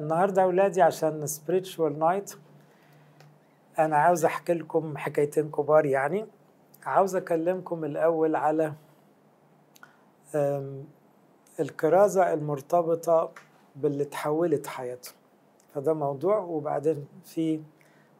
[0.00, 2.36] النهارده أولادي عشان spiritual night.
[3.78, 6.26] أنا عاوز أحكي لكم حكايتين كبار يعني.
[6.84, 8.72] عاوز أكلمكم الأول على
[10.34, 10.84] أم،
[11.60, 13.32] الكرازة المرتبطة
[13.76, 15.10] باللي تحولت حياته.
[15.74, 17.60] فده موضوع وبعدين في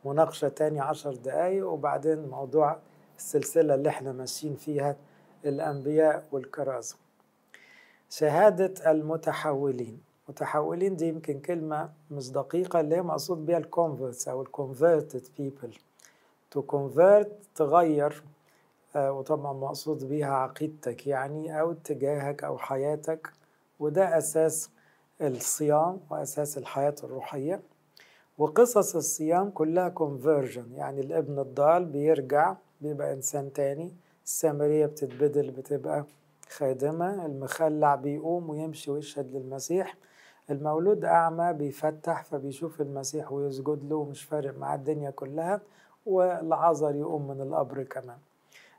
[0.05, 2.77] مناقشة تاني عشر دقايق وبعدين موضوع
[3.19, 4.97] السلسلة اللي إحنا ماشيين فيها
[5.45, 6.97] الأنبياء والكرازة
[8.11, 10.14] شهادة المتحولين.
[10.29, 15.29] متحولين دي يمكن كلمة مش دقيقة اللي هي مقصود بيها ال converts أو ال converted
[15.39, 15.75] people
[16.51, 18.23] to convert تغير
[18.97, 23.31] آه، وطبعا مقصود بيها عقيدتك يعني أو اتجاهك أو حياتك.
[23.81, 24.71] وده أساس
[25.21, 27.61] الصيام وأساس الحياة الروحية.
[28.39, 33.93] وقصص الصيام كلها conversion يعني الابن الضال بيرجع بيبقى إنسان تاني.
[34.25, 36.05] السامرية بتتبدل بتبقى
[36.51, 39.97] خادمة المخلع بيقوم ويمشي ويشهد للمسيح.
[40.51, 45.61] المولود أعمى بيفتح فبيشوف المسيح ويسجد له ومش فارق معاه الدنيا كلها
[46.07, 48.19] والعذر يقوم من القبر كمان.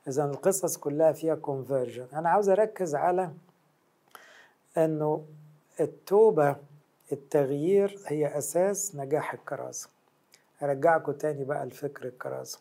[0.07, 3.31] إذا القصص كلها فيها كونفرجن أنا عاوز أركز على
[4.77, 5.25] أنه
[5.79, 6.55] التوبة
[7.11, 9.89] التغيير هي أساس نجاح الكرازة
[10.63, 12.59] أرجعكم تاني بقى لفكر الكرازة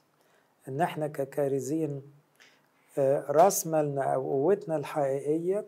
[0.69, 2.03] إن إحنا ككارزين
[2.99, 5.65] آه، راس مالنا أو قوتنا الحقيقية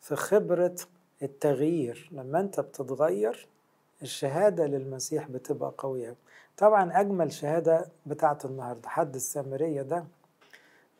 [0.00, 0.74] في خبرة
[1.22, 2.08] التغيير.
[2.12, 3.48] لما أنت بتتغير
[4.02, 6.14] الشهادة للمسيح بتبقى قوية.
[6.56, 10.04] طبعا أجمل شهادة بتاعت النهاردة حد السامرية ده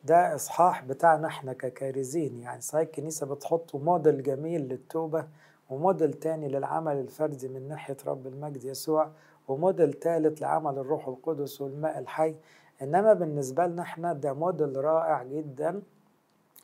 [0.03, 5.27] ده إصحاح بتاعنا إحنا ككارزين يعني صحيح الكنيسة بتحط موديل جميل للتوبة
[5.69, 9.11] وموديل تاني للعمل الفردي من ناحية رب المجد يسوع
[9.47, 12.35] وموديل تالت لعمل الروح القدس والماء الحي.
[12.81, 15.81] إنما بالنسبة لنا إحنا ده موديل رائع جدا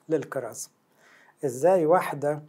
[0.10, 0.70] للكرازة
[1.46, 2.42] إزاي واحدة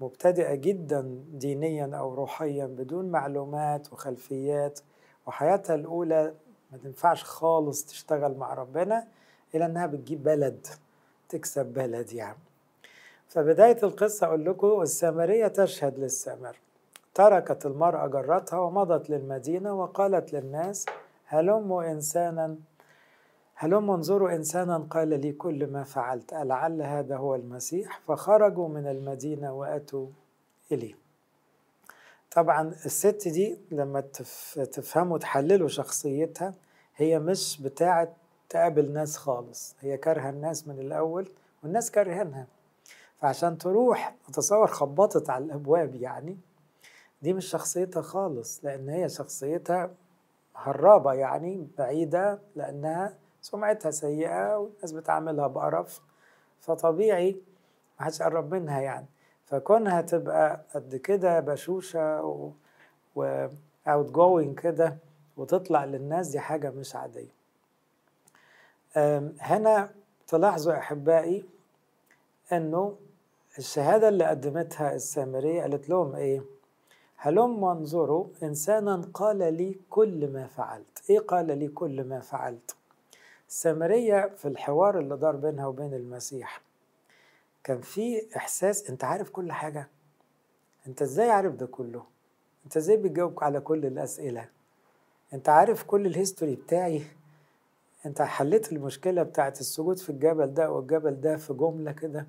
[0.00, 4.80] مبتدئة جدا دينيا أو روحيا بدون معلومات وخلفيات
[5.26, 6.34] وحياتها الأولى
[6.72, 9.06] ما تنفعش خالص تشتغل مع ربنا
[9.54, 10.66] إلى إنها بتجيب بلد
[11.28, 12.38] تكسب بلد يعني.
[13.28, 16.56] فبداية القصة أقول لكم السامرية تشهد للسامر.
[17.14, 20.86] تركت المرأة جرتها ومضت للمدينة وقالت للناس
[21.26, 22.56] هلموا إنسانا
[23.62, 28.00] هلم انظروا إنسانا؟ قال لي كل ما فعلت ألعل هذا هو المسيح.
[28.08, 30.06] فخرجوا من المدينة وأتوا
[30.72, 30.94] إليه.
[32.30, 36.54] طبعا الست دي لما تف- تفهموا تحللوا شخصيتها
[36.96, 38.08] هي مش بتاعة
[38.48, 39.74] تقابل ناس خالص.
[39.80, 41.28] هي كارهة الناس من الأول
[41.62, 42.46] والناس كارهينها.
[43.20, 46.36] فعشان تروح أتصور خبطت على الأبواب يعني
[47.22, 49.90] دي مش شخصيتها خالص لأن هي شخصيتها
[50.56, 56.00] هرابة يعني بعيدة لأنها سمعتها سيئة والناس بتعاملها بقرف
[56.60, 57.36] فطبيعي
[58.00, 59.06] ما حدش يقرب منها يعني.
[59.46, 62.50] فكونها تبقى قد كده بشوشة و,
[63.16, 63.48] و
[63.86, 64.96] outgoing كده
[65.36, 67.40] وتطلع للناس دي حاجة مش عادية.
[69.40, 69.90] هنا
[70.26, 71.44] تلاحظوا أحبائي
[72.52, 72.96] أنه
[73.58, 76.42] الشهادة اللي قدمتها السامرية قالت لهم إيه؟
[77.16, 81.02] هلم وانظروا إنسانا قال لي كل ما فعلت.
[81.10, 82.76] إيه قال لي كل ما فعلت؟
[83.50, 86.60] السامرية في الحوار اللي دار بينها وبين المسيح.
[87.64, 89.88] كان في إحساس أنت عارف كل حاجة؟
[90.86, 92.04] أنت إزاي عارف ده كله؟
[92.64, 94.48] أنت إزاي بتجاوب على كل الأسئلة؟
[95.34, 97.02] أنت عارف كل الهيستوري بتاعي؟
[98.06, 102.26] أنت حليت المشكلة بتاعت السجود في الجبل ده والجبل ده في جملة كده؟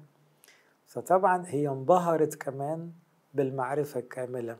[0.87, 2.91] فطبعا هي انبهرت كمان
[3.33, 4.57] بالمعرفة الكاملة.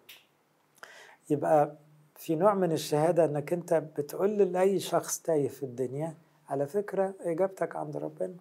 [1.29, 1.75] يبقى
[2.15, 6.15] في نوع من الشهادة إنك أنت بتقول لأي شخص تايه في الدنيا
[6.51, 8.33] على فكرة إجابتك عند ربنا.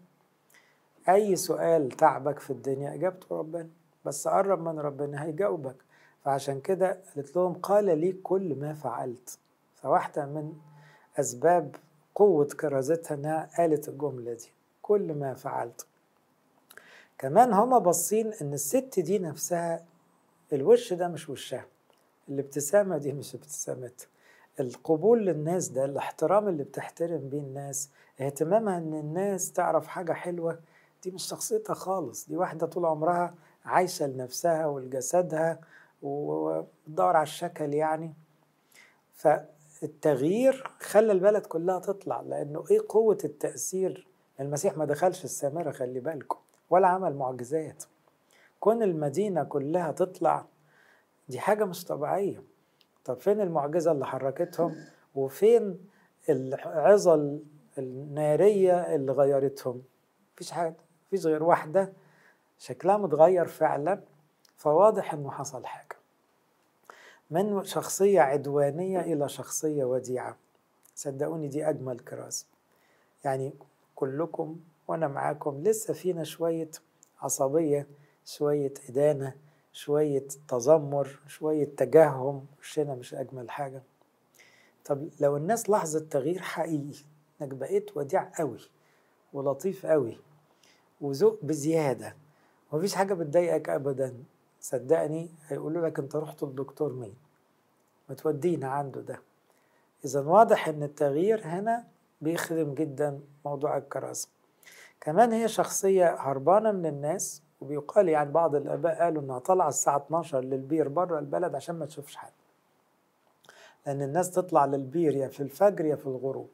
[1.09, 3.69] أي سؤال تعبك في الدنيا إجابته ربنا.
[4.05, 5.77] بس قرب من ربنا هيجاوبك.
[6.25, 9.39] فعشان كده قالت لهم قال لي كل ما فعلت.
[9.77, 10.53] فواحدة من
[11.21, 11.77] أسباب
[12.15, 14.49] قوة كرازتها إنها قالت الجملة دي
[14.83, 15.87] كل ما فعلت.
[17.19, 19.85] كمان هما باصين إن الست دي نفسها
[20.53, 21.65] الوش ده مش وشها.
[22.29, 24.07] الابتسامة دي مش ابتسامتها.
[24.61, 27.91] القبول للناس ده الاحترام اللي بتحترم بيه الناس
[28.21, 30.61] اهتمامها إن الناس تعرف حاجة حلوة
[31.03, 33.35] دي مش شخصيتها خالص دي واحدة طول عمرها
[33.65, 35.61] عايشة لنفسها ولجسدها
[36.03, 38.15] وبتدور على الشكل يعني.
[39.15, 44.07] فالتغيير خلى البلد كلها تطلع لأنه إيه قوة التأثير؟
[44.41, 46.39] المسيح ما دخلش السامرة خلي بالكم
[46.71, 47.85] ولا عمل معجزات.
[48.61, 50.47] كون المدينة كلها تطلع
[51.29, 52.43] دي حاجة مش طبيعية.
[53.05, 54.77] طب فين المعجزة اللي حركتهم؟
[55.15, 55.79] وفين
[56.29, 57.39] العظة
[57.79, 59.83] النارية اللي غيرتهم؟
[60.35, 60.75] مفيش حاجة
[61.07, 61.93] مفيش غير واحدة.
[62.59, 64.01] شكلها متغير فعلا.
[64.57, 65.97] فواضح إنه حصل حاجة.
[67.31, 70.37] من شخصية عدوانية إلى شخصية وديعة.
[70.95, 72.47] صدقوني دي أجمل كراسة
[73.25, 73.53] يعني
[73.95, 74.57] كلكم
[74.89, 76.71] وأنا معاكم لسه فينا شوية
[77.21, 77.87] عصبية
[78.25, 79.35] شوية إدانة.
[79.73, 83.83] شوية تذمر شوية تجهم وشنا مش أجمل حاجة.
[84.85, 86.99] طب لو الناس لاحظت تغيير حقيقي
[87.43, 88.61] إنك بقيت وديع قوي
[89.33, 90.19] ولطيف قوي
[91.01, 92.17] وذوق بزيادة
[92.73, 94.15] ومفيش حاجة بتضايقك ابدا.
[94.61, 97.15] صدقني هيقولوا لك أنت رحت للدكتور مين؟
[98.09, 99.21] ما تودينا عنده ده.
[100.05, 101.85] إذا واضح إن التغيير هنا
[102.21, 104.29] بيخدم جدا موضوع الكراسة.
[105.01, 110.41] كمان هي شخصية هربانة من الناس وبيقال يعني بعض الآباء قالوا إنها طالعة الساعة 12
[110.41, 112.33] للبير بره البلد عشان ما تشوفش حد.
[113.87, 116.51] لأن الناس تطلع للبير يا في الفجر يا في الغروب.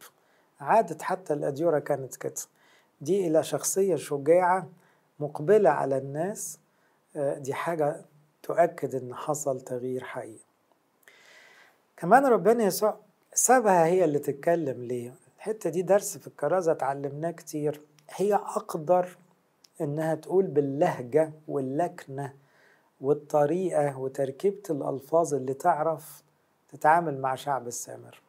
[0.60, 2.34] عادت حتى الأديرة كانت كده.
[3.00, 4.68] دي إلى شخصية شجاعة
[5.20, 6.58] مقبلة على الناس.
[7.16, 8.04] آه، دي حاجة
[8.42, 10.44] تؤكد إن حصل تغيير حقيقي.
[11.96, 12.96] كمان ربنا يسوع
[13.34, 15.14] سابها هي اللي تتكلم ليه.
[15.36, 17.80] الحتة دي درس في الكرازة اتعلمناه كتير.
[18.10, 19.16] هي أقدر
[19.80, 22.32] إنها تقول باللهجة واللكنة
[23.00, 26.22] والطريقة وتركيبة الألفاظ اللي تعرف
[26.68, 28.20] تتعامل مع شعب السامر.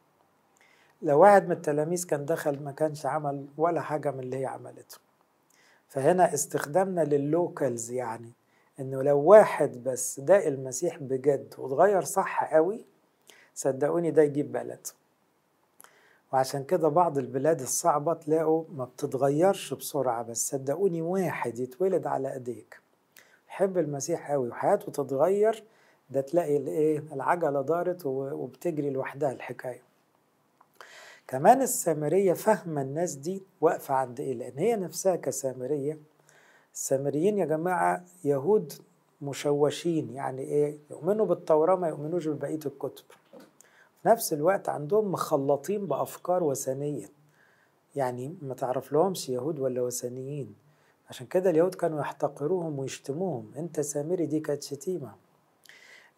[1.02, 4.98] لو واحد من التلاميذ كان دخل ما كانش عمل ولا حاجة من اللي هي عملته.
[5.88, 8.32] فهنا استخدامنا لللوكالز يعني
[8.80, 12.84] إنه لو واحد بس ده المسيح بجد وتغير صح قوي
[13.54, 14.86] صدقوني ده يجيب بلد.
[16.32, 22.80] وعشان كده بعض البلاد الصعبة تلاقوا ما بتتغيرش بسرعة بس صدقوني واحد يتولد على إيديك.
[23.48, 25.64] يحب المسيح قوي وحياته تتغير
[26.10, 29.82] ده تلاقي الإيه؟ العجلة دارت وبتجري لوحدها الحكاية.
[31.28, 35.98] كمان السامرية فاهمة الناس دي واقفة عند إيه؟ لأن هي نفسها كسامرية.
[36.74, 38.72] السامريين يا جماعة يهود
[39.22, 43.04] مشوشين يعني إيه؟ يؤمنوا بالتوراة ما يؤمنوش ببقية الكتب.
[44.06, 47.10] نفس الوقت عندهم مخلطين بأفكار وثنية.
[47.96, 50.54] يعني ما تعرف لهمش يهود ولا وثنيين.
[51.10, 53.50] عشان كده اليهود كانوا يحتقروهم ويشتموهم.
[53.56, 55.12] انت سامري دي كانت شتيمة.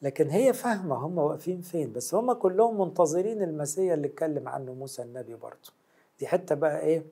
[0.02, 1.92] لكن هي فاهمة هم واقفين فين.
[1.92, 5.72] بس هم كلهم منتظرين المسيح اللي اتكلم عنه موسى النبي برضه.
[6.20, 7.04] دي حتة بقى إيه؟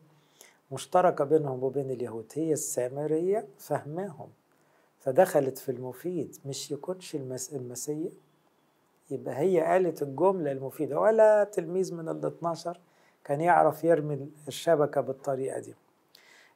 [0.72, 2.32] مشتركة بينهم وبين اليهود.
[2.34, 4.28] هي السامرية فهماهم
[4.98, 6.36] فدخلت في المفيد.
[6.46, 7.14] مش يكونش
[7.52, 8.12] المسيح
[9.10, 12.80] يبقى هي قالت الجملة المفيدة ولا تلميذ من ال 12
[13.24, 15.74] كان يعرف يرمي الشبكة بالطريقة دي.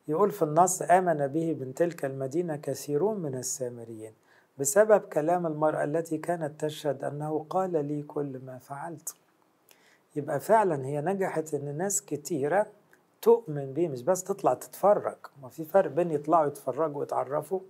[0.08, 4.12] يقول في النص آمن به من تلك المدينة كثيرون من السامريين
[4.58, 9.14] بسبب كلام المرأة التي كانت تشهد أنه قال لي كل ما فعلت.
[10.16, 12.66] يبقى فعلا هي نجحت إن ناس كتيرة
[13.22, 15.16] تؤمن بيه مش بس تطلع تتفرج.
[15.42, 17.60] ما في فرق بين يطلعوا يتفرجوا ويتعرفوا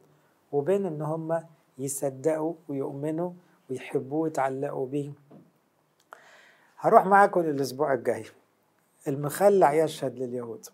[0.52, 1.42] وبين إن هم
[1.78, 3.30] يصدقوا ويؤمنوا
[3.72, 5.10] ويحبوه ويتعلقوا بيه.
[6.78, 8.24] هروح معاكم الأسبوع الجاي.
[9.08, 10.66] المخلع يشهد لليهود.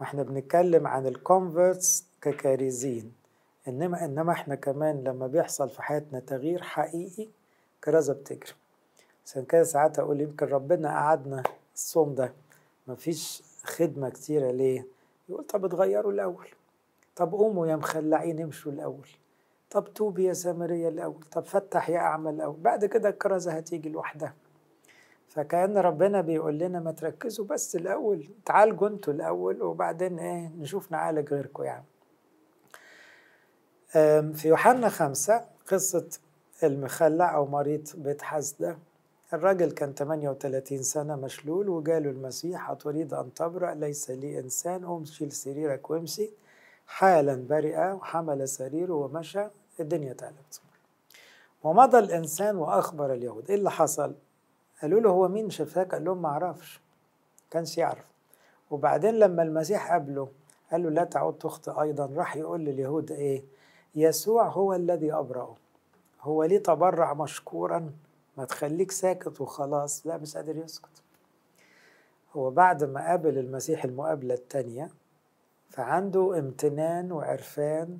[0.00, 3.12] ما إحنا بنتكلم عن الكونفرتس ككارزين
[3.68, 7.28] انما إنما إحنا كمان لما بيحصل في حياتنا تغيير حقيقي
[7.84, 8.52] كرازة بتجري.
[9.26, 11.42] عشان كده ساعات أقول يمكن ربنا قعدنا
[11.74, 12.32] الصوم ده.
[12.88, 14.86] مفيش خدمة كتيرة ليه؟
[15.28, 16.46] يقول طب اتغيروا الأول.
[17.16, 19.08] طب قوموا يا مخلعين امشوا الأول.
[19.70, 21.22] طب توبي يا سامرية الأول.
[21.32, 22.56] طب فتح يا أعمى الأول.
[22.60, 24.34] بعد كده الكرازة هتيجي لوحدها.
[25.28, 28.28] فكأن ربنا بيقول لنا ما تركزوا بس الأول.
[28.44, 31.84] تعالجوا أنتوا الأول وبعدين إيه نشوف نعالج غيركم يعني.
[34.34, 36.08] في يوحنا خمسة قصة
[36.62, 38.78] المخلع أو مريض بيت حسدة
[39.32, 45.32] الراجل كان 38 سنة مشلول وجاله المسيح أتريد أن تبرأ ليس لي إنسان قوم شيل
[45.32, 46.30] سريرك وامشي.
[46.86, 49.44] حالا برئ وحمل سريره ومشى.
[49.80, 50.60] الدنيا تقلبت
[51.62, 53.50] ومضى الإنسان وأخبر اليهود.
[53.50, 54.14] إيه اللي حصل؟
[54.82, 56.80] قالوا له هو مين شفاك؟ قال لهم ما أعرفش.
[57.50, 58.10] كانش يعرف.
[58.70, 60.28] وبعدين لما المسيح قابله
[60.72, 62.06] قال له لا تعود تخطئ أيضا.
[62.16, 63.44] راح يقول لليهود إيه؟
[63.94, 65.54] يسوع هو الذي أبرأه.
[66.20, 67.90] هو ليه تبرع مشكورا؟
[68.36, 70.06] ما تخليك ساكت وخلاص.
[70.06, 71.02] لا مش قادر يسكت.
[72.36, 74.90] هو بعد ما قابل المسيح المقابلة التانية
[75.70, 77.98] فعنده امتنان وعرفان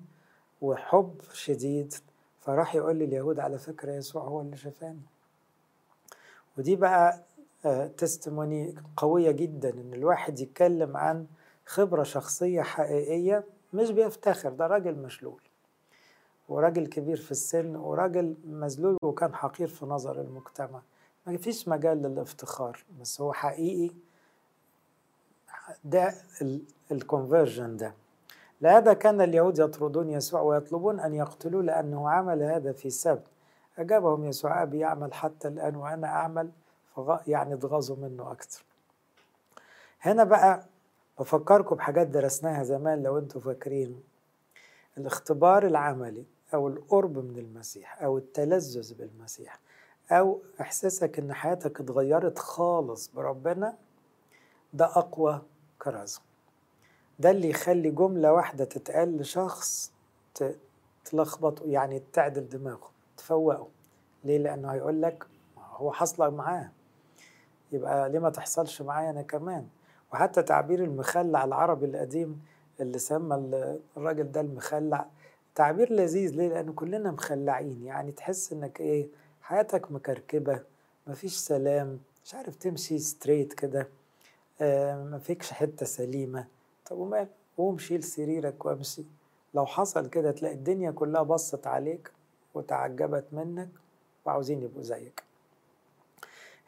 [0.63, 1.95] وحب شديد.
[2.41, 5.01] فراح يقول لليهود على فكرة يسوع هو اللي شفاني
[6.59, 7.21] ودي بقى
[7.97, 11.27] تستموني آه، قوية جدا إن الواحد يتكلم عن
[11.67, 15.41] خبرة شخصية حقيقية مش بيفتخر ده راجل مشلول
[16.49, 20.81] وراجل كبير في السن وراجل مذلول وكان حقير في نظر المجتمع.
[21.27, 23.95] ما فيش مجال للافتخار بس هو حقيقي
[25.85, 26.15] ده
[26.93, 27.95] الكونفرجن ده.
[28.61, 33.27] لهذا كان اليهود يطردون يسوع ويطلبون أن يقتلوه لأنه عمل هذا في سبت.
[33.79, 36.51] أجابهم يسوع أبي يعمل حتى الآن وأنا أعمل
[37.27, 38.65] يعني اتغاظوا منه أكتر.
[40.01, 40.65] هنا بقى
[41.21, 44.03] بفكركم بحاجات درسناها زمان لو أنتوا فاكرين.
[44.99, 46.25] الاختبار العملي
[46.55, 49.61] أو القرب من المسيح أو التلذذ بالمسيح
[50.11, 53.75] أو إحساسك إن حياتك اتغيرت خالص بربنا
[54.73, 55.43] ده أقوى
[55.83, 56.21] كرازة
[57.19, 59.93] ده اللي يخلي جملة واحدة تتقال لشخص
[61.05, 63.69] تلخبطه يعني تعدل دماغه تفوقه.
[64.25, 65.25] ليه؟ لأنه هيقول لك
[65.59, 66.71] هو حصل معاه.
[67.73, 69.67] يبقى ليه ما تحصلش معايا أنا كمان؟
[70.13, 72.43] وحتى تعبير المخلع العربي القديم
[72.81, 73.37] اللي سمى
[73.97, 75.07] الراجل ده المخلع
[75.55, 76.35] تعبير لذيذ.
[76.35, 77.83] ليه؟ لأن كلنا مخلعين.
[77.85, 79.09] يعني تحس إنك إيه؟
[79.43, 80.63] حياتك مكركبة
[81.07, 83.89] مفيش سلام مش عارف تمشي ستريت كده
[84.61, 86.47] آه مفيكش حتة سليمة.
[86.89, 89.05] طب ومال قوم شيل سريرك وامشي.
[89.55, 92.13] لو حصل كده تلاقي الدنيا كلها بصت عليك
[92.55, 93.69] وتعجبت منك
[94.25, 95.23] وعاوزين يبقوا زيك.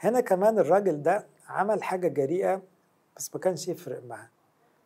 [0.01, 2.63] هنا كمان الراجل ده عمل حاجة جريئة
[3.17, 4.29] بس ما كانش يفرق معاه.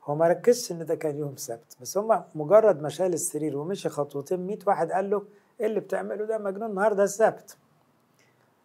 [0.05, 3.89] هو ما ركزش إن ده كان يوم سبت بس هما مجرد ما شال السرير ومشي
[3.89, 5.25] خطوتين 100 واحد قال له
[5.61, 7.57] إيه اللي بتعمله ده؟ مجنون النهارده السبت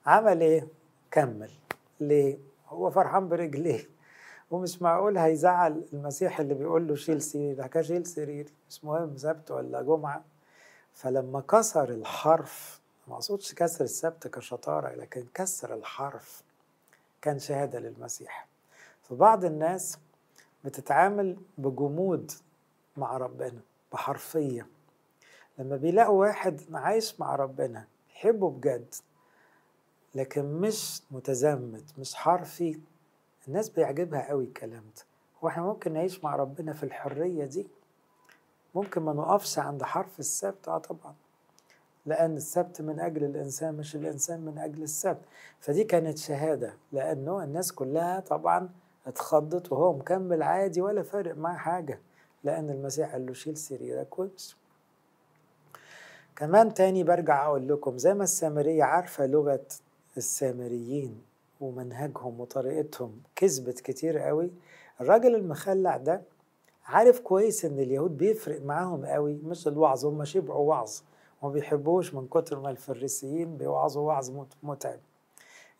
[0.05, 0.67] عمل إيه؟
[1.11, 1.51] كمل.
[1.99, 3.98] ليه؟ هو فرحان برجليه.
[4.51, 7.63] ومش معقول هيزعل المسيح اللي بيقول له شيل سرير.
[7.63, 8.53] حكى شيل سرير.
[8.69, 10.23] مش مهم سبت ولا جمعة.
[10.93, 16.43] فلما كسر الحرف ما أقصدش كسر السبت كشطارة لكن كسر الحرف
[17.21, 18.47] كان شهادة للمسيح.
[19.03, 19.97] فبعض الناس
[20.65, 22.31] بتتعامل بجمود
[22.97, 23.59] مع ربنا
[23.93, 24.67] بحرفية.
[25.57, 28.95] لما بيلاقوا واحد عايش مع ربنا يحبه بجد
[30.15, 32.79] لكن مش متزمت مش حرفي.
[33.47, 35.03] الناس بيعجبها قوي الكلام ده.
[35.43, 37.67] هو إحنا ممكن نعيش مع ربنا في الحرية دي؟
[38.75, 41.15] ممكن ما نقفش عند حرف السبت؟ آه طبعا.
[42.05, 45.21] لأن السبت من أجل الإنسان مش الإنسان من أجل السبت.
[45.59, 46.73] فدي كانت شهادة.
[46.91, 48.69] لأنه الناس كلها طبعا
[49.07, 51.99] اتخضت وهو مكمل عادي ولا فارق معاه حاجة.
[52.43, 54.57] لأن المسيح قال له شيل سريرك وامشي.
[56.35, 59.65] كمان تاني برجع أقول لكم زي ما السامرية عارفة لغة
[60.17, 61.21] السامريين
[61.59, 64.51] ومنهجهم وطريقتهم كذبت كتير قوي.
[65.01, 66.21] الراجل المخلع ده
[66.85, 70.91] عارف كويس إن اليهود بيفرق معاهم قوي مش الوعظ هم شبعوا وعظ.
[71.41, 74.31] وما بيحبوش من كتر ما الفريسيين بيوعظوا وعظ
[74.63, 74.99] متعب.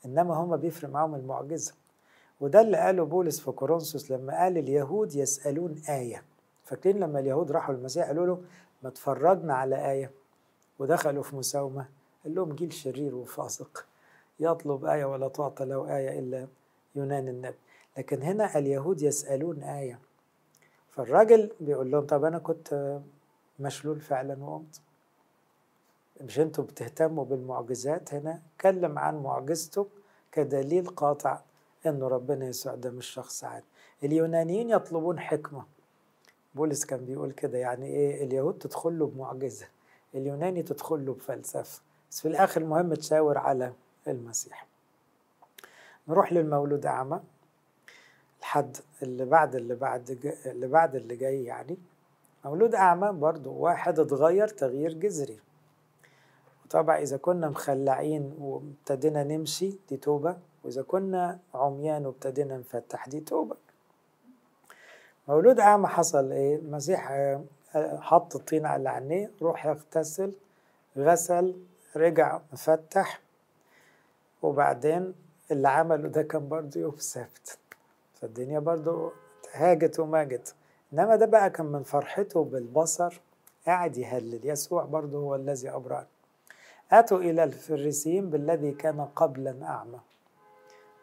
[0.06, 1.74] إنما هم بيفرق معاهم المعجزة.
[2.42, 6.24] وده اللي قاله بولس في كورنثوس لما قال اليهود يسألون آية.
[6.64, 8.42] فاكرين لما اليهود راحوا للمسيح قالوا له
[8.84, 10.12] ما اتفرجنا على آية؟
[10.80, 11.86] ودخلوا في مساومة.
[12.24, 13.86] قال لهم جيل شرير وفاسق.
[14.40, 16.48] يطلب آية ولا تعطى له آية إلا
[16.96, 17.56] يونان النبي.
[17.98, 20.00] لكن هنا اليهود يسألون آية.
[20.92, 23.00] فالراجل بيقول لهم طب أنا كنت
[23.60, 24.82] مشلول فعلا وقمت.
[26.22, 29.88] مش أنتوا بتهتموا بالمعجزات هنا؟ كلم عن معجزته
[30.32, 31.40] كدليل قاطع
[31.86, 33.66] إنه ربنا يسوع ده مش شخص عادي.
[34.04, 35.64] اليونانيين يطلبون حكمة.
[36.56, 39.68] بولس كان بيقول كده يعني إيه؟ اليهود تدخل له بمعجزة
[40.16, 41.82] اليوناني تدخل له بفلسفة.
[42.12, 43.74] بس في الآخر المهم تشاور على
[44.08, 44.66] المسيح.
[46.08, 47.20] نروح للمولود أعمى
[48.40, 51.78] الحد اللي بعد اللي بعد اللي بعد اللي جاي يعني.
[52.46, 55.40] مولود أعمى برضو واحد اتغير تغيير جذري.
[56.66, 60.38] وطبعا إذا كنا مخلعين وابتدينا نمشي دي توبة.
[60.64, 63.56] وإذا كنا عميان وابتدينا نفتح دي توبة.
[65.28, 67.14] مولود أعمى حصل إيه؟ المسيح
[68.00, 70.34] حط الطين على عينيه روح يغتسل
[70.98, 71.56] غسل
[71.96, 73.22] رجع مفتح.
[74.42, 75.14] وبعدين
[75.52, 77.58] اللي عمله ده كان برضه يوم سبت.
[78.14, 79.12] فالدنيا برضه
[79.54, 80.56] هاجت وماجت.
[80.94, 83.22] إنما ده بقى كان من فرحته بالبصر
[83.66, 84.40] قاعد يهلل.
[84.44, 86.06] يسوع برضه هو الذي أبرأ.
[86.92, 90.00] أتوا إلى الفريسيين بالذي كان قبلا أعمى.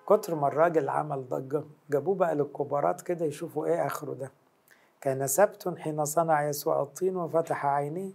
[0.08, 4.30] كتر ما الراجل عمل ضجة جابوه بقى للكبارات كده يشوفوا إيه آخره ده.
[5.00, 8.10] كان سبت حين صنع يسوع الطين وفتح عينيه.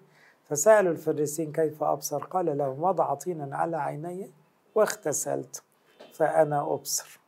[0.49, 4.27] فسألوا الفريسيين كيف أبصر؟ قال لهم وضع طينا على عينيه
[4.75, 5.63] واغتسلت
[6.13, 7.19] فأنا أبصر.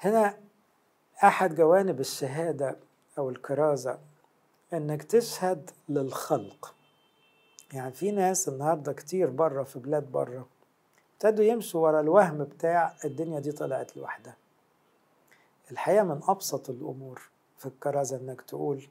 [0.00, 0.38] هنا
[1.24, 2.76] أحد جوانب الشهادة
[3.18, 3.98] أو الكرازة
[4.72, 6.74] إنك تشهد للخلق.
[7.72, 10.46] يعني في ناس النهاردة كتير بره في بلاد بره
[11.14, 14.36] ابتدوا يمشوا ورا الوهم بتاع الدنيا دي طلعت لوحدها.
[15.70, 17.22] الحقيقة من أبسط الأمور
[17.58, 18.86] في الكرازة إنك تقول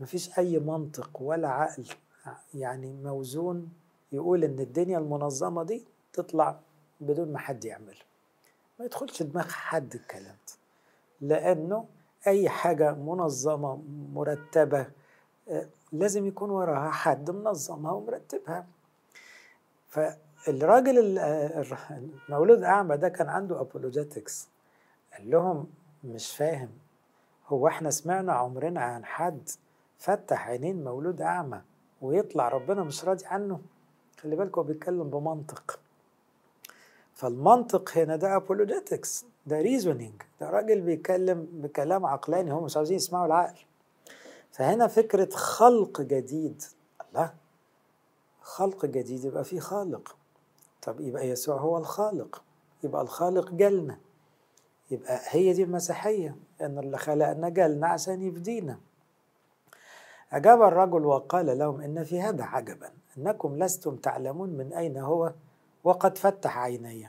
[0.00, 1.84] مفيش أي منطق ولا عقل
[2.54, 3.72] يعني موزون
[4.12, 6.60] يقول إن الدنيا المنظمة دي تطلع
[7.00, 7.96] بدون ما حد يعمل.
[8.78, 10.54] ما يدخلش دماغ حد الكلام ده.
[11.20, 11.86] لأنه
[12.26, 13.82] أي حاجة منظمة
[14.14, 14.86] مرتبة
[15.92, 18.66] لازم يكون وراها حد منظمها ومرتبها.
[19.88, 21.18] فالراجل
[22.28, 24.48] المولود أعمى ده كان عنده أبولوجيتكس
[25.12, 25.66] قال لهم
[26.04, 26.70] مش فاهم.
[27.48, 29.48] هو إحنا سمعنا عمرنا عن حد
[29.98, 31.62] فتح عينين مولود أعمى
[32.02, 33.60] ويطلع ربنا مش راضي عنه.
[34.20, 35.80] خلي بالك هو بيتكلم بمنطق.
[37.20, 43.26] فالمنطق هنا ده apologetics ده ريزونينج ده راجل بيتكلم بكلام عقلاني هم مش عاوزين يسمعوا
[43.26, 43.58] العقل.
[44.50, 46.62] فهنا فكرة خلق جديد.
[47.08, 47.32] الله
[48.42, 50.16] خلق جديد يبقى في خالق.
[50.82, 52.42] طب يبقى يسوع هو الخالق.
[52.84, 53.98] يبقى الخالق جالنا
[54.90, 58.78] يبقى هي دي المسيحية إن اللي خلقنا جالنا عشان يفدينا.
[60.32, 65.32] أجاب الرجل وقال لهم إن في هذا عجبا إنكم لستم تعلمون من أين هو؟
[65.84, 67.08] وقد فتح عيني.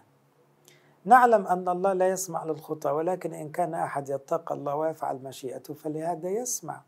[1.06, 6.30] نعلم أن الله لا يسمع للخطى ولكن إن كان أحد يتقى الله ويفعل مشيئته فلهذا
[6.30, 6.82] يسمع.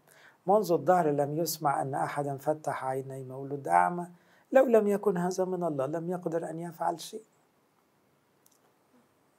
[0.48, 4.08] منذ الظهر لم يسمع أن أحدا فتح عيني مولود أعمى.
[4.52, 7.24] لو لم يكن هذا من الله لم يقدر أن يفعل شيء.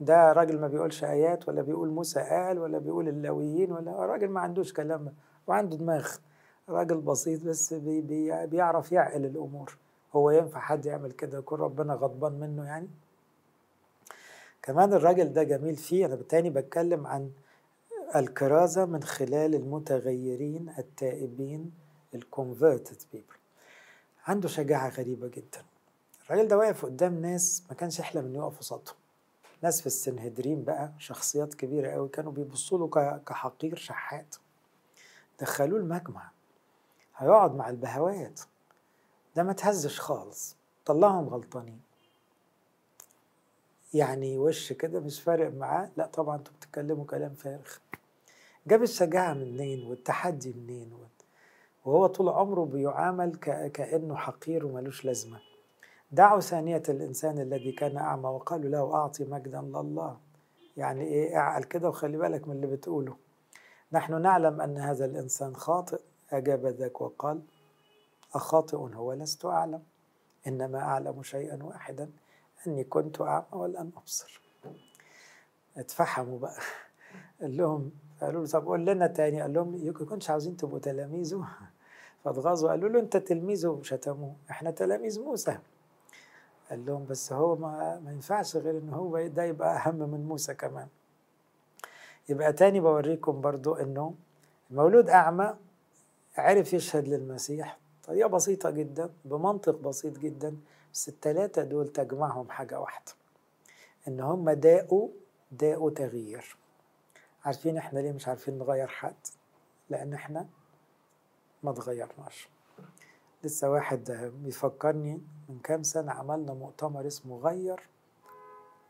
[0.01, 4.41] ده راجل ما بيقولش آيات ولا بيقول موسى قال ولا بيقول اللاويين ولا راجل ما
[4.41, 5.15] عندوش كلام
[5.47, 6.09] وعنده دماغ.
[6.69, 9.79] راجل بسيط بس بي بي بيعرف يعقل الأمور.
[10.15, 12.89] هو ينفع حد يعمل كده يكون ربنا غضبان منه يعني؟
[14.63, 16.07] كمان الراجل ده جميل فيه.
[16.07, 17.31] أنا بالتاني بتكلم عن
[18.17, 21.73] الكرازة من خلال المتغيرين التائبين
[22.15, 23.25] ال converted people
[24.27, 25.63] عنده شجاعة غريبة جدا.
[26.27, 28.95] الراجل ده واقف قدام ناس ما كانش يحلم إنه يقف قصادهم.
[29.63, 32.89] ناس في السنهدرين بقى شخصيات كبيرة قوي كانوا بيبصوا له
[33.27, 34.37] كحقير شحات.
[35.41, 36.31] دخلوه المجمع.
[37.17, 38.41] هيقعد مع البهوات.
[39.37, 40.57] ده ما تهزش خالص.
[40.85, 41.81] طلعهم غلطانين.
[43.95, 47.71] يعني وش كده مش فارق معاه؟ لا طبعا أنتوا بتتكلموا كلام فارغ.
[48.67, 50.93] جاب الشجاعة منين والتحدي منين؟
[51.85, 53.37] وهو طول عمره بيعامل
[53.75, 55.39] كأنه حقير وملوش لازمة.
[56.13, 60.17] دعوا ثانية الإنسان الذي كان أعمى وقالوا له أعطي مجدا لله.
[60.77, 63.17] يعني إيه؟ اعقل كده وخلي بالك من اللي بتقوله.
[63.93, 66.01] نحن نعلم أن هذا الإنسان خاطئ.
[66.33, 67.41] أجاب ذاك وقال
[68.35, 69.83] أخاطئ هو لست أعلم
[70.47, 72.11] إنما أعلم شيئا واحدا
[72.67, 74.41] أني كنت أعمى ولن أبصر.
[75.77, 76.61] اتفحموا بقى.
[77.41, 79.43] قال لهم قالوا له طب قول لنا تاني.
[79.43, 81.45] قال لهم يمكن كنتش عاوزين تبقوا تلاميذه.
[82.25, 85.59] فاتغاظوا قالوا له أنت تلميذه وشتموه إحنا تلاميذ موسى.
[86.71, 90.55] قال لهم بس هو ما, ما ينفعش غير إن هو ده يبقى أهم من موسى
[90.55, 90.89] كمان.
[92.29, 94.15] يبقى تاني بوريكم برضو إنه
[94.71, 95.55] المولود أعمى
[96.37, 100.57] عرف يشهد للمسيح طريقة بسيطة جدا بمنطق بسيط جدا
[100.93, 103.13] بس التلاتة دول تجمعهم حاجة واحدة
[104.09, 105.09] إن هم داقوا
[105.53, 106.57] داقوا تغيير.
[107.45, 109.15] عارفين إحنا ليه مش عارفين نغير حد؟
[109.91, 110.49] لأن إحنا
[111.63, 112.49] ما تغيرناش.
[113.45, 117.89] لسه واحد بيفكرني من كام سنة عملنا مؤتمر اسمه غير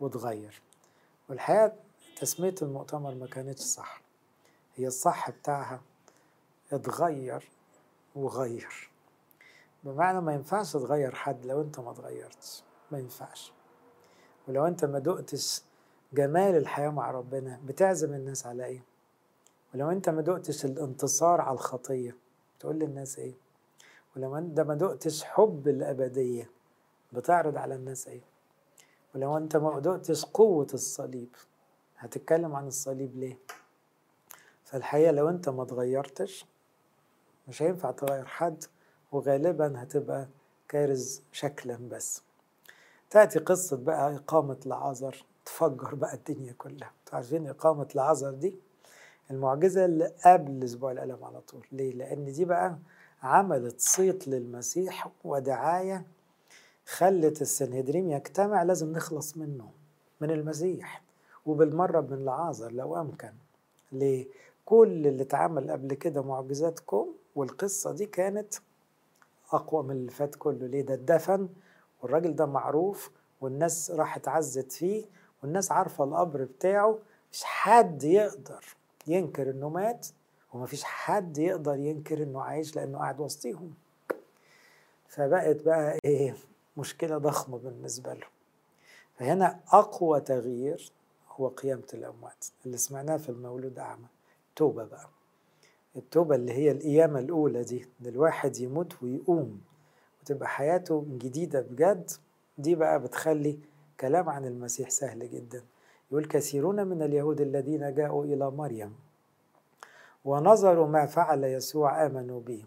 [0.01, 0.63] وتغير.
[1.29, 1.73] والحقيقة
[2.21, 4.03] تسمية المؤتمر ما كانتش صح.
[4.75, 5.81] هي الصح بتاعها
[6.73, 7.49] اتغير
[8.17, 8.91] وغير.
[9.85, 13.53] بمعنى ما ينفعش تغير حد لو انت ما تغيرتش ما ينفعش.
[14.49, 15.63] ولو انت ما دقتش
[16.13, 18.83] جمال الحياة مع ربنا بتعزم الناس على إيه؟
[19.75, 22.17] ولو انت ما دقتش الانتصار على الخطية
[22.61, 23.35] تقول للناس إيه؟
[24.17, 26.51] ولو انت ما دقتش حب الأبدية
[27.13, 28.23] بتعرض على الناس إيه؟
[29.15, 31.37] ولو انت ما دقتش قوة الصليب
[31.99, 33.39] هتتكلم عن الصليب ليه؟
[34.65, 36.47] فالحقيقة لو انت ما تغيرتش
[37.49, 38.65] مش هينفع تغير حد.
[39.15, 40.27] وغالبا هتبقى
[40.69, 42.23] كارز شكلا بس.
[43.11, 46.91] تأتي قصة بقى إقامة لعازر تفجر بقى الدنيا كلها.
[47.13, 48.55] عارفين إقامة لعازر دي؟
[49.31, 51.67] المعجزة اللي قبل الأسبوع الألم على طول.
[51.73, 52.79] ليه؟ لأن دي بقى
[53.23, 56.07] عملت صيت للمسيح ودعاية
[56.87, 59.71] خلت السنهدريم يجتمع لازم نخلص منه
[60.21, 61.03] من المسيح
[61.47, 63.33] وبالمرة من لعازر لو أمكن.
[63.93, 64.27] ليه؟
[64.65, 68.55] كل اللي اتعمل قبل كده معجزاتكم والقصة دي كانت
[69.53, 70.67] أقوى من اللي فات كله.
[70.67, 71.49] ليه؟ ده اتدفن
[72.03, 75.05] والراجل ده معروف والناس راحت عزت فيه
[75.43, 76.99] والناس عارفة القبر بتاعه.
[77.33, 78.65] مش حد يقدر
[79.07, 80.07] ينكر إنه مات
[80.53, 83.75] ومفيش حد يقدر ينكر إنه عايش لأنه قاعد وسطيهم.
[85.09, 86.35] فبقت بقى إيه؟
[86.77, 88.27] مشكلة ضخمة بالنسبة له.
[89.19, 90.93] فهنا أقوى تغيير
[91.31, 94.07] هو قيامة الأموات اللي سمعناه في المولود أعمى.
[94.57, 95.09] توبة بقى.
[95.97, 99.61] التوبة اللي هي القيامة الأولى دي إن الواحد يموت ويقوم
[100.23, 102.11] وتبقى حياته جديدة بجد
[102.59, 103.59] دي بقى بتخلي
[104.01, 105.63] كلام عن المسيح سهل جدا.
[106.11, 108.95] يقول كثيرون من اليهود الذين جاءوا إلى مريم
[110.25, 112.65] ونظروا ما فعل يسوع آمنوا به.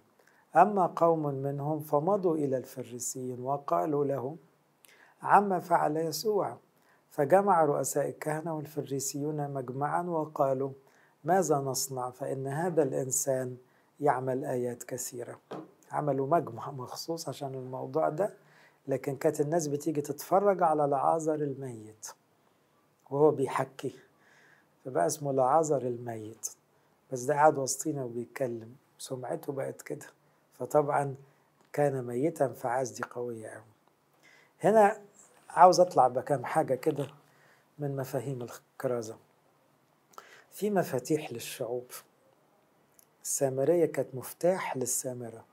[0.56, 4.36] أما قوم منهم فمضوا إلى الفريسيين وقالوا له
[5.22, 6.58] عما فعل يسوع.
[7.10, 10.72] فجمع رؤساء الكهنة والفريسيون مجمعا وقالوا
[11.28, 13.58] ماذا نصنع فإن هذا الإنسان
[14.00, 15.40] يعمل آيات كثيرة؟
[15.92, 18.34] عملوا مجمع مخصوص عشان الموضوع ده
[18.88, 22.08] لكن كانت الناس بتيجي تتفرج على لعازر الميت
[23.10, 23.96] وهو بيحكي
[24.86, 26.48] فبقى اسمه لعازر الميت.
[27.12, 30.06] بس ده قاعد وسطينا وبيتكلم سمعته بقت كده.
[30.54, 31.16] فطبعا
[31.74, 33.64] كان ميتا فعاز دي قوية أوي.
[34.64, 35.02] هنا
[35.50, 37.08] عاوز أطلع بكام حاجة كده
[37.80, 39.16] من مفاهيم الكرازة
[40.52, 41.86] في مفاتيح للشعوب.
[43.24, 45.46] السامرية كانت مفتاح للسامرة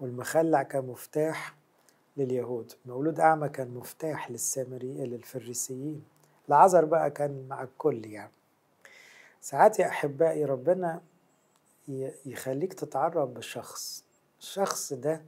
[0.00, 1.54] والمخلع كان مفتاح
[2.16, 2.72] لليهود.
[2.86, 6.04] مولود أعمى كان مفتاح للسامرية للفريسيين.
[6.48, 8.32] العذر بقى كان مع الكل يعني.
[9.40, 11.02] ساعات يا أحبائي ربنا
[12.26, 14.04] يخليك تتعرف بشخص.
[14.40, 15.22] الشخص ده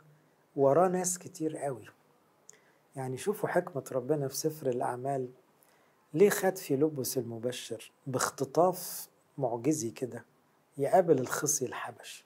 [0.56, 1.84] وراه ناس كتير قوي.
[2.96, 5.28] يعني شوفوا حكمة ربنا في سفر الأعمال.
[6.14, 10.24] ليه خد في لبس المبشر باختطاف معجزي كده
[10.78, 12.24] يقابل الخصي الحبشي؟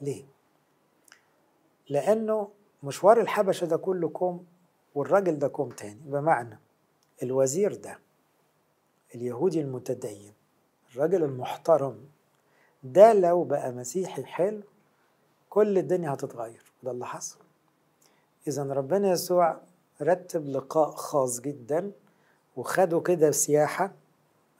[0.00, 0.24] ليه؟
[1.88, 2.48] لأنه
[2.82, 4.46] مشوار الحبشة ده كله كوم
[4.94, 6.00] والراجل ده كوم تاني.
[6.04, 6.58] بمعنى
[7.22, 7.98] الوزير ده
[9.14, 10.32] اليهودي المتدين
[10.92, 12.04] الراجل المحترم
[12.82, 14.62] ده لو بقى مسيحي حلو
[15.50, 16.62] كل الدنيا هتتغير.
[16.82, 17.38] ده اللي حصل.
[18.48, 19.60] إذا ربنا يسوع
[20.02, 21.92] رتب لقاء خاص جدا
[22.60, 23.92] وخده كده سياحة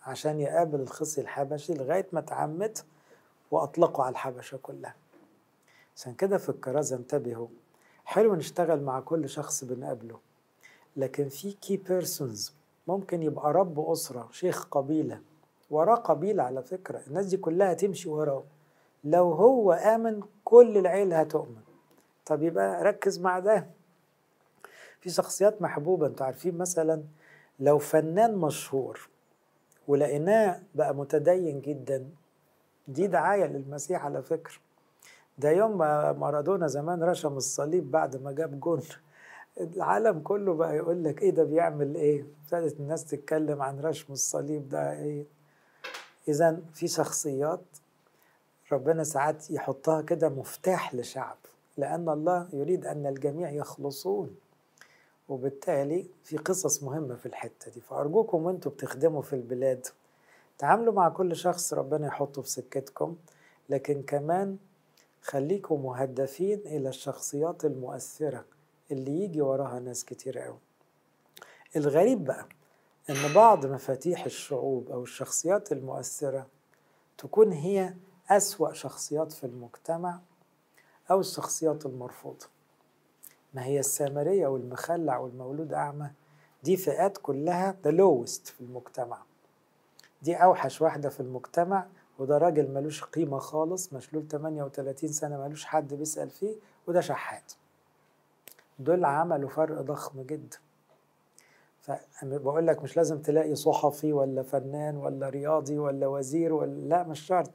[0.03, 2.79] عشان يقابل الخصي الحبشي لغاية ما اتعمد
[3.51, 4.95] وأطلقوا على الحبشة كلها.
[5.97, 7.49] عشان كده في الكرازة انتبهوا
[8.05, 10.19] حلو نشتغل مع كل شخص بنقابله
[10.97, 12.53] لكن في كي بيرسونز
[12.87, 15.21] ممكن يبقى رب أسرة شيخ قبيلة
[15.71, 18.43] وراه قبيلة على فكرة الناس دي كلها تمشي وراه.
[19.05, 21.61] لو هو آمن كل العيلة هتؤمن.
[22.27, 23.67] طب يبقى ركز مع ده.
[25.01, 27.03] في شخصيات محبوبة أنتوا عارفين مثلا
[27.61, 29.09] لو فنان مشهور
[29.89, 32.07] ولقيناه بقى متدين جدا
[32.89, 34.55] دي دعاية للمسيح على فكرة.
[35.39, 38.83] ده يوم ما مارادونا زمان رشم الصليب بعد ما جاب جون.
[39.61, 44.69] العالم كله بقى يقول لك إيه ده بيعمل إيه؟ ابتدت الناس تتكلم عن رشم الصليب
[44.69, 45.25] ده إيه؟
[46.29, 47.61] اذا في شخصيات
[48.73, 51.37] ربنا ساعات يحطها كده مفتاح لشعب
[51.77, 54.37] لأن الله يريد أن الجميع يخلصون.
[55.31, 57.81] وبالتالي في قصص مهمة في الحتة دي.
[57.81, 59.87] فأرجوكم وأنتوا بتخدموا في البلاد.
[60.59, 63.17] تعاملوا مع كل شخص ربنا يحطه في سكتكم.
[63.69, 64.57] لكن كمان
[65.23, 68.45] خليكم مهدفين إلى الشخصيات المؤثرة
[68.91, 70.59] اللي يجي وراها ناس كتير قوي.
[71.77, 72.47] الغريب بقى
[73.11, 76.47] إن بعض مفاتيح الشعوب أو الشخصيات المؤثرة
[77.19, 77.95] تكون هي
[78.31, 80.21] أسوأ شخصيات في المجتمع
[81.11, 82.47] أو الشخصيات المرفوضة.
[83.55, 86.11] ما هي السامرية والمخلع والمولود أعمى
[86.63, 89.23] دي فئات كلها the lowest في المجتمع.
[90.23, 91.87] دي أوحش واحدة في المجتمع
[92.19, 96.55] وده راجل ملوش قيمة خالص مشلول 38 سنة ملوش حد بيسأل فيه
[96.87, 97.53] وده شحات.
[98.79, 100.57] دول عملوا فرق ضخم جدا
[101.81, 107.21] فبقول لك مش لازم تلاقي صحفي ولا فنان ولا رياضي ولا وزير ولا لا مش
[107.21, 107.51] شرط.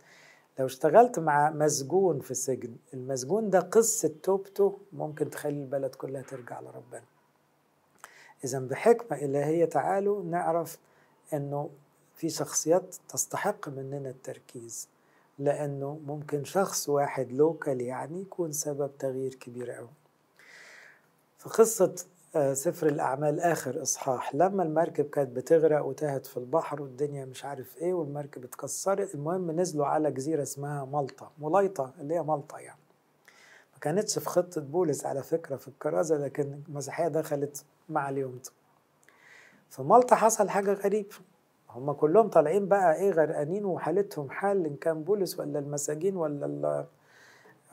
[0.60, 6.60] لو اشتغلت مع مسجون في السجن المسجون ده قصة توبته ممكن تخلي البلد كلها ترجع
[6.60, 7.04] لربنا.
[8.44, 10.78] إذا بحكمة إلهية تعالوا نعرف
[11.34, 11.70] أنه
[12.16, 14.88] في شخصيات تستحق مننا التركيز
[15.40, 19.90] لأنه ممكن شخص واحد لوكال يعني يكون سبب تغيير كبير أوي.
[21.38, 21.96] في قصة
[22.38, 24.36] سفر الأعمال آخر إصحاح.
[24.36, 29.86] لما المركب كانت بتغرق وتاهت في البحر والدنيا مش عارف إيه والمركب اتكسرت المهم نزلوا
[29.86, 31.32] على جزيرة اسمها مالطا.
[31.40, 32.80] ملايطة اللي هي مالطا يعني.
[33.74, 38.40] ما كانتش في خطة بولس على فكرة في الكرازة لكن المسيحية دخلت مع اليوم
[39.70, 41.16] في مالطا حصل حاجة غريبة
[41.70, 46.86] هم كلهم طالعين بقى إيه غرقانين وحالتهم حال إن كان بولس ولا المساجين ولا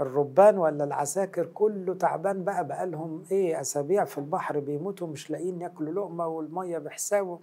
[0.01, 5.93] الربان ولا العساكر كله تعبان بقى بقالهم إيه أسابيع في البحر بيموتوا مش لاقيين ياكلوا
[5.93, 7.39] لقمة والمية بحسابه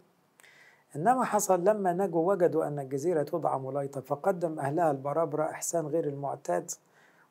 [0.95, 6.71] إنما حصل لما نجوا وجدوا أن الجزيرة تدعى ملايطه فقدم أهلها البرابرة إحسان غير المعتاد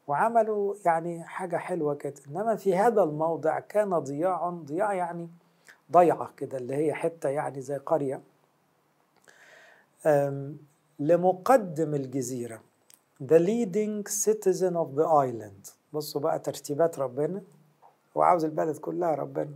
[0.09, 2.15] وعملوا يعني حاجة حلوة كده.
[2.29, 5.29] إنما في هذا الموضع كان ضياع ضياع يعني
[5.93, 8.21] ضيعة كده اللي هي حتة يعني زي قرية.
[10.99, 12.61] لمقدم الجزيرة.
[13.21, 15.73] The leading citizen of the island.
[15.93, 17.43] بصوا بقى ترتيبات ربنا.
[18.17, 19.53] هو عاوز البلد كلها ربنا.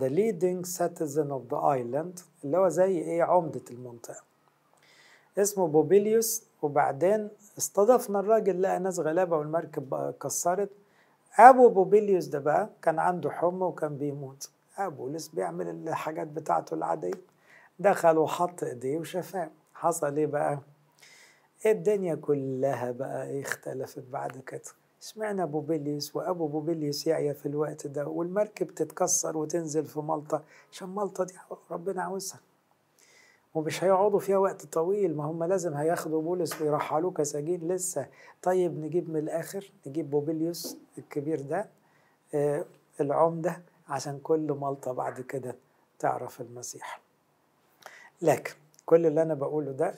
[0.00, 4.22] The leading citizen of the island اللي هو زي إيه عمدة المنطقة.
[5.38, 6.42] اسمه بوبيليوس.
[6.62, 10.70] وبعدين استضفنا الراجل لقى ناس غلابة والمركب كسرت
[11.38, 14.50] أبو بوبيليوس ده بقى كان عنده حمى وكان بيموت.
[14.78, 17.20] أبو لسه بيعمل الحاجات بتاعته العادية.
[17.78, 19.50] دخل وحط إيديه وشفاه.
[19.74, 20.58] حصل إيه بقى؟
[21.66, 24.60] الدنيا كلها بقى اختلفت بعد كده
[25.02, 30.42] اشمعنى بوبيليوس وأبو بوبيليوس يعيا في الوقت ده والمركب تتكسر وتنزل في مالطا
[30.72, 31.34] عشان مالطا دي
[31.70, 32.40] ربنا عاوزها.
[33.54, 38.06] ومش هيقعدوا فيها وقت طويل ما هم لازم هياخدوا بولس ويرحلوه كسجين لسه.
[38.42, 41.68] طيب نجيب من الآخر نجيب بوبيليوس الكبير ده
[42.34, 42.64] آه
[43.00, 45.56] العمدة عشان كل مالطا بعد كده
[45.98, 47.00] تعرف المسيح.
[48.22, 48.52] لكن
[48.86, 49.94] كل اللي أنا بقوله ده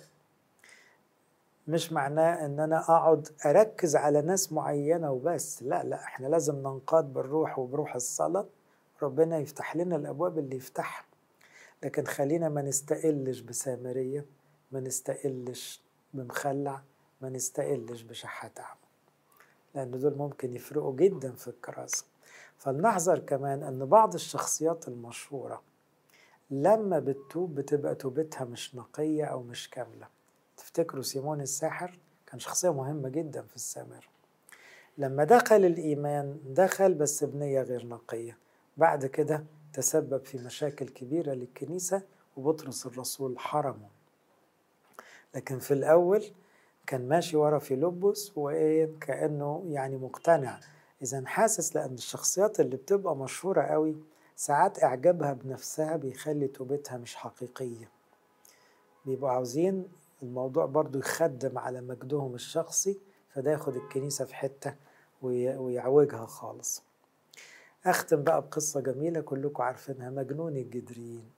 [1.68, 5.62] مش معناه إن أنا أقعد أركز على ناس معينة وبس.
[5.62, 8.46] لا لا إحنا لازم ننقاد بالروح وبروح الصلاة.
[9.02, 11.04] ربنا يفتح لنا الأبواب اللي يفتحها.
[11.82, 14.26] لكن خلينا ما نستقلش بسامرية
[14.72, 15.82] ما نستقلش
[16.14, 16.82] بمخلع
[17.20, 18.80] ما نستقلش بشحات اعمى
[19.74, 22.04] لأن دول ممكن يفرقوا جدا في الكراسة.
[22.58, 25.62] فلنحذر كمان إن بعض الشخصيات المشهورة
[26.50, 30.08] لما بتتوب بتبقى توبتها مش نقية أو مش كاملة.
[30.74, 34.02] تفتكروا سيمون الساحر كان شخصية مهمة جدا في السامرة
[34.98, 38.38] لما دخل الإيمان دخل بس بنية غير نقية.
[38.76, 42.02] بعد كده تسبب في مشاكل كبيرة للكنيسة
[42.36, 43.88] وبطرس الرسول حرمه.
[45.34, 46.24] لكن في الأول
[46.86, 50.60] كان ماشي ورا فيلبس وإيه كأنه يعني مقتنع.
[51.02, 53.96] إذا حاسس لأن الشخصيات اللي بتبقى مشهورة قوي
[54.36, 57.88] ساعات إعجابها بنفسها بيخلي توبتها مش حقيقية.
[59.06, 59.88] بيبقوا عاوزين
[60.22, 64.74] الموضوع برضو يخدم على مجدهم الشخصي فده ياخد الكنيسة في حتة
[65.22, 66.82] ويعوجها خالص.
[67.86, 71.30] أختم بقى بقصة جميلة كلكم عارفينها مجنون الجدرين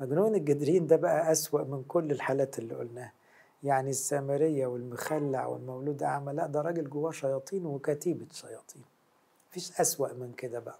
[0.00, 3.12] مجنون الجدرين ده بقى أسوأ من كل الحالات اللي قلناها.
[3.62, 8.82] يعني السامرية والمخلع والمولود أعمى لا ده راجل جواه شياطين وكتيبة شياطين.
[9.50, 10.78] مفيش أسوأ من كده بقى.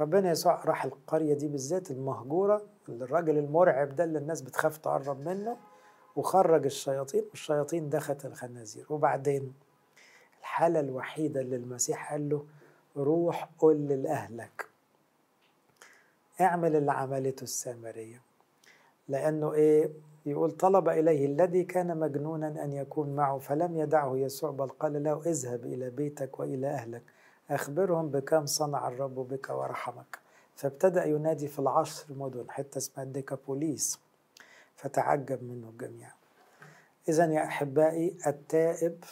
[0.00, 5.56] ربنا يسوع راح القرية دي بالذات المهجورة الراجل المرعب ده اللي الناس بتخاف تقرب منه
[6.16, 8.86] وخرج الشياطين والشياطين دخلت الخنازير.
[8.90, 9.54] وبعدين
[10.40, 12.44] الحالة الوحيدة اللي المسيح قال له
[12.96, 14.66] روح قل لأهلك.
[16.40, 18.22] اعمل اللي عملته السامرية.
[19.08, 19.90] لأنه إيه؟
[20.26, 25.22] يقول طلب إليه الذي كان مجنونا أن يكون معه فلم يدعه يسوع بل قال له
[25.26, 27.02] اذهب إلى بيتك وإلى أهلك.
[27.50, 30.18] أخبرهم بكم صنع الرب بك ورحمك.
[30.56, 34.05] فابتدأ ينادي في العشر مدن حتى اسمها ديكابوليس.
[34.76, 36.10] فتعجب منه الجميع.
[37.08, 39.04] إذا يا أحبائي التائب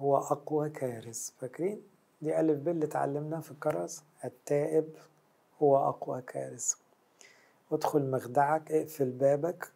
[0.00, 1.30] هو أقوى كارث.
[1.40, 1.82] فاكرين؟
[2.22, 4.88] دي ألف ب اللي اتعلمناها في الكراسة التائب
[5.62, 6.74] هو أقوى كارث.
[7.72, 9.72] ادخل مخدعك اقفل بابك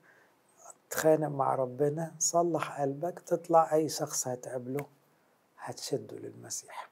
[0.91, 4.87] تخانق مع ربنا صلح قلبك تطلع أي شخص هتقابله
[5.59, 6.91] هتشده للمسيح.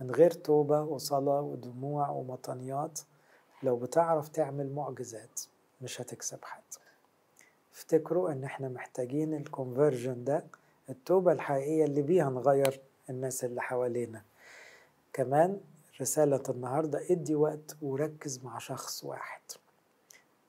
[0.00, 3.00] من غير توبة وصلاة ودموع ومطنيات
[3.62, 5.40] لو بتعرف تعمل معجزات
[5.80, 6.62] مش هتكسب حد.
[7.74, 10.44] افتكروا إن إحنا محتاجين الكونفرجن ده
[10.90, 12.80] التوبة الحقيقية اللي بيها نغير
[13.10, 14.22] الناس اللي حوالينا.
[15.12, 15.60] كمان
[16.00, 19.40] رسالة النهاردة ادي وقت وركز مع شخص واحد.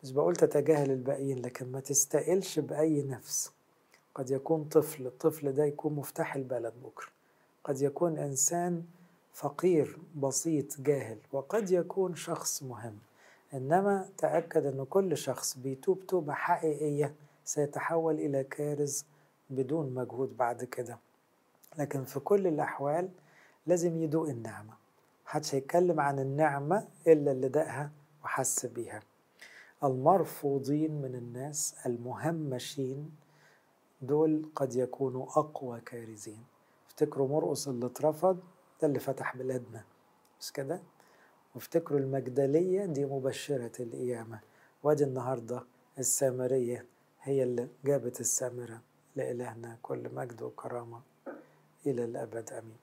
[0.04, 3.52] مش بقول تتجاهل الباقيين لكن ما تستقلش بأي نفس.
[4.16, 7.08] قد يكون طفل الطفل ده يكون مفتاح البلد بكرة.
[7.64, 8.84] قد يكون إنسان
[9.34, 11.18] فقير بسيط جاهل.
[11.32, 12.98] وقد يكون شخص مهم.
[13.54, 19.04] إنما تأكد أن كل شخص بيتوب توبة حقيقية سيتحول إلى كارث
[19.50, 20.98] بدون مجهود بعد كده.
[21.78, 23.10] لكن في كل الأحوال
[23.68, 24.74] لازم يدوق النعمة.
[25.26, 27.92] محدش هيتكلم عن النعمة إلا اللي دقها
[28.24, 29.00] وحس بيها.
[29.84, 33.12] المرفوضين من الناس المهمشين
[34.02, 36.44] دول قد يكونوا أقوى كارثين
[36.88, 38.40] افتكروا مرقص اللي اترفض
[38.82, 39.84] ده اللي فتح بلادنا.
[40.40, 40.82] مش كده؟
[41.56, 44.40] وافتكروا المجدلية دي مبشرة القيامة.
[44.84, 45.64] وادي النهاردة
[46.00, 46.86] السامرية
[47.22, 48.82] هي اللي جابت السامرة
[49.16, 51.02] لإلهنا كل مجد وكرامة
[51.88, 52.83] إلى الأبد أمين.